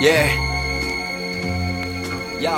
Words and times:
Yeah. 0.00 0.30
Yo. 2.38 2.54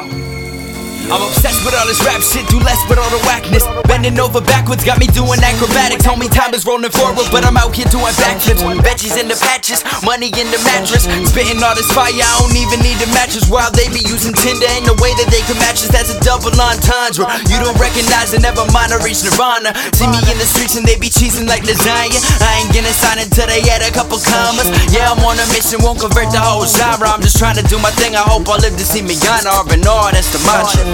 I'm 1.12 1.22
obsessed 1.22 1.64
with 1.64 1.74
all 1.74 1.86
this 1.86 2.04
rap 2.04 2.20
shit, 2.20 2.46
do 2.48 2.60
less 2.60 2.78
with 2.88 2.98
all 2.98 3.08
the 3.08 3.18
whackness. 3.24 3.89
Bending 4.00 4.16
over 4.16 4.40
backwards 4.40 4.80
got 4.80 4.96
me 4.96 5.04
doing 5.12 5.36
acrobatics. 5.44 6.08
Homie, 6.08 6.32
time 6.32 6.56
is 6.56 6.64
rolling 6.64 6.88
forward, 6.88 7.28
but 7.28 7.44
I'm 7.44 7.60
out 7.60 7.76
here 7.76 7.84
doing 7.92 8.16
backflips. 8.16 8.64
Veggies 8.80 9.20
in 9.20 9.28
the 9.28 9.36
patches, 9.36 9.84
money 10.00 10.32
in 10.40 10.48
the 10.48 10.56
mattress. 10.64 11.04
Spitting 11.28 11.60
all 11.60 11.76
this 11.76 11.92
fire, 11.92 12.08
I 12.08 12.32
don't 12.40 12.56
even 12.56 12.80
need 12.80 12.96
the 12.96 13.12
mattress. 13.12 13.44
While 13.52 13.68
they 13.68 13.92
be 13.92 14.00
using 14.08 14.32
Tinder, 14.32 14.64
ain't 14.72 14.88
no 14.88 14.96
way 15.04 15.12
that 15.20 15.28
they 15.28 15.44
can 15.44 15.60
match 15.60 15.84
us. 15.84 15.92
That's 15.92 16.08
a 16.08 16.18
double 16.24 16.48
entendre. 16.48 17.28
You 17.52 17.60
don't 17.60 17.76
recognize 17.76 18.32
it, 18.32 18.40
never 18.40 18.64
mind, 18.72 18.96
I 18.96 19.04
reach 19.04 19.20
Nirvana. 19.20 19.76
See 19.92 20.08
me 20.08 20.16
in 20.32 20.40
the 20.40 20.48
streets 20.48 20.80
and 20.80 20.88
they 20.88 20.96
be 20.96 21.12
cheesing 21.12 21.44
like 21.44 21.68
lasagna. 21.68 22.24
I 22.40 22.64
ain't 22.64 22.72
getting 22.72 22.96
signed 22.96 23.20
until 23.20 23.52
they 23.52 23.60
add 23.68 23.84
a 23.84 23.92
couple 23.92 24.16
commas. 24.16 24.72
Yeah, 24.96 25.12
I'm 25.12 25.20
on 25.28 25.36
a 25.36 25.44
mission, 25.52 25.76
won't 25.84 26.00
convert 26.00 26.32
the 26.32 26.40
whole 26.40 26.64
genre. 26.64 27.04
I'm 27.04 27.20
just 27.20 27.36
trying 27.36 27.60
to 27.60 27.64
do 27.68 27.76
my 27.76 27.92
thing. 28.00 28.16
I 28.16 28.24
hope 28.24 28.48
I 28.48 28.56
live 28.64 28.80
to 28.80 28.86
see 28.88 29.04
me 29.04 29.20
on 29.28 29.44
R 29.44 29.68
and 29.68 29.84
R. 29.84 30.08
That's 30.08 30.32
the 30.32 30.40
mantra. 30.48 30.88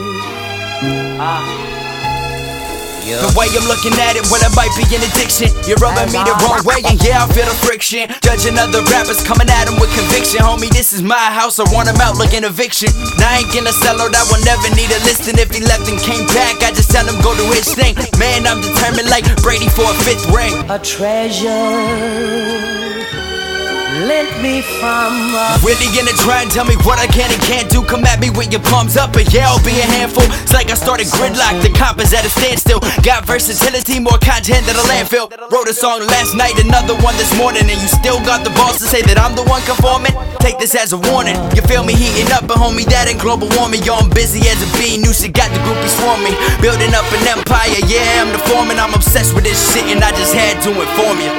Ah. 1.18 1.42
The 3.08 3.32
way 3.34 3.48
I'm 3.56 3.64
looking 3.66 3.96
at 3.98 4.20
it, 4.20 4.28
well, 4.28 4.38
it 4.44 4.52
might 4.52 4.70
be 4.76 4.84
an 4.94 5.00
addiction. 5.00 5.48
You're 5.64 5.80
rubbing 5.80 6.12
me 6.12 6.20
the 6.22 6.36
wrong 6.44 6.60
way, 6.62 6.84
and 6.84 7.00
yeah, 7.00 7.24
I 7.24 7.26
feel 7.32 7.48
the 7.48 7.56
friction. 7.64 8.06
Judging 8.20 8.54
other 8.60 8.84
rappers 8.92 9.24
coming 9.24 9.48
at 9.48 9.64
them 9.64 9.80
with 9.80 9.90
conviction. 9.96 10.44
Homie, 10.44 10.68
this 10.70 10.92
is 10.92 11.00
my 11.02 11.16
house, 11.16 11.58
I 11.58 11.64
want 11.72 11.88
him 11.88 11.96
out 12.04 12.20
like 12.20 12.36
an 12.36 12.44
eviction. 12.44 12.92
Now 13.16 13.32
I 13.32 13.42
ain't 13.42 13.50
gonna 13.50 13.72
sell 13.72 13.98
out, 13.98 14.14
I 14.14 14.22
will 14.28 14.44
never 14.44 14.68
need 14.76 14.92
a 14.92 15.00
listing. 15.08 15.40
If 15.40 15.50
he 15.50 15.64
left 15.64 15.88
and 15.88 15.98
came 15.98 16.28
back, 16.36 16.62
I 16.62 16.70
just 16.70 16.92
tell 16.92 17.08
him 17.08 17.16
go 17.24 17.34
do 17.34 17.48
his 17.50 17.72
thing. 17.72 17.96
Man, 18.20 18.46
I'm 18.46 18.60
determined 18.60 19.08
like 19.08 19.24
Brady 19.40 19.72
for 19.72 19.88
a 19.88 19.96
fifth 20.04 20.28
ring. 20.30 20.54
A 20.70 20.78
treasure 20.78 21.48
lent 24.18 24.42
me 24.42 24.62
from 24.82 25.14
a 25.30 25.62
Really 25.62 25.86
gonna 25.94 26.14
try 26.18 26.42
and 26.42 26.50
tell 26.50 26.66
me 26.66 26.74
what 26.82 26.98
I 26.98 27.06
can 27.06 27.30
and 27.30 27.42
can't 27.46 27.70
do. 27.70 27.86
Come 27.86 28.02
at 28.02 28.18
me 28.18 28.30
with 28.30 28.50
your 28.50 28.62
palms 28.66 28.96
up, 28.96 29.14
and 29.14 29.28
yeah, 29.30 29.46
I'll 29.46 29.62
be 29.62 29.78
a 29.78 29.86
handful. 29.86 30.26
It's 30.42 30.54
like 30.54 30.70
I 30.70 30.74
started 30.74 31.06
gridlock, 31.14 31.62
the 31.62 31.70
comp 31.70 32.02
is 32.02 32.10
at 32.12 32.26
a 32.26 32.30
standstill. 32.30 32.80
Got 33.06 33.26
versatility, 33.26 34.00
more 34.02 34.18
content 34.18 34.66
than 34.66 34.74
a 34.74 34.84
landfill. 34.90 35.30
Wrote 35.52 35.68
a 35.68 35.74
song 35.74 36.02
last 36.10 36.34
night, 36.34 36.58
another 36.58 36.98
one 36.98 37.14
this 37.14 37.30
morning, 37.38 37.62
and 37.70 37.78
you 37.78 37.88
still 37.88 38.18
got 38.26 38.42
the 38.42 38.50
balls 38.58 38.78
to 38.82 38.86
say 38.90 39.02
that 39.02 39.18
I'm 39.18 39.38
the 39.38 39.46
one 39.46 39.62
conforming. 39.62 40.14
Take 40.42 40.58
this 40.58 40.74
as 40.74 40.92
a 40.92 40.98
warning. 41.10 41.38
You 41.54 41.62
feel 41.70 41.84
me 41.86 41.94
heating 41.94 42.30
up, 42.34 42.50
but 42.50 42.58
homie, 42.58 42.88
that 42.90 43.06
ain't 43.06 43.22
global 43.22 43.46
warming. 43.54 43.86
Yo, 43.86 43.94
I'm 43.94 44.10
busy 44.10 44.42
as 44.50 44.58
a 44.58 44.68
bee, 44.78 44.98
new 44.98 45.14
shit 45.14 45.30
got 45.30 45.50
the 45.54 45.60
groupies 45.62 45.94
swarming. 45.94 46.34
Building 46.58 46.90
up 46.94 47.06
an 47.14 47.22
empire, 47.38 47.78
yeah, 47.86 48.24
I'm 48.24 48.34
the 48.34 48.42
foreman. 48.50 48.82
I'm 48.82 48.94
obsessed 48.94 49.34
with 49.34 49.44
this 49.44 49.58
shit, 49.70 49.86
and 49.94 50.02
I 50.02 50.10
just 50.18 50.34
had 50.34 50.58
to 50.66 50.70
inform 50.74 51.22
you. 51.22 51.30